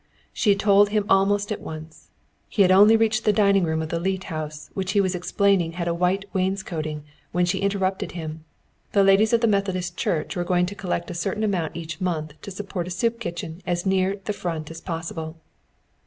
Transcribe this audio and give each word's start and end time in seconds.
She 0.33 0.55
told 0.55 0.89
him 0.89 1.05
almost 1.09 1.51
at 1.51 1.61
once. 1.61 2.09
He 2.49 2.63
had 2.63 2.71
only 2.71 2.97
reached 2.97 3.23
the 3.23 3.31
dining 3.31 3.63
room 3.65 3.83
of 3.83 3.89
the 3.89 3.99
Leete 3.99 4.23
house, 4.33 4.71
which 4.73 4.93
he 4.93 4.99
was 4.99 5.13
explaining 5.13 5.73
had 5.73 5.87
a 5.87 5.93
white 5.93 6.25
wainscoting 6.33 7.03
when 7.31 7.45
she 7.45 7.59
interrupted 7.59 8.13
him. 8.13 8.43
The 8.93 9.03
ladies 9.03 9.31
of 9.31 9.41
the 9.41 9.47
Methodist 9.47 9.95
Church 9.97 10.35
were 10.35 10.43
going 10.43 10.65
to 10.65 10.73
collect 10.73 11.11
a 11.11 11.13
certain 11.13 11.43
amount 11.43 11.75
each 11.75 12.01
month 12.01 12.33
to 12.41 12.49
support 12.49 12.87
a 12.87 12.89
soup 12.89 13.19
kitchen 13.19 13.61
as 13.67 13.85
near 13.85 14.19
the 14.25 14.33
Front 14.33 14.71
as 14.71 14.81
possible. 14.81 15.37